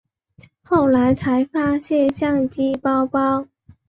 [0.63, 3.45] 后来才发现相机包包